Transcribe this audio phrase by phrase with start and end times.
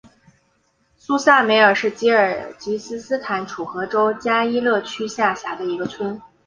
[0.97, 6.19] 苏萨梅尔是吉尔吉斯斯坦楚河州加依勒区下辖的一个村。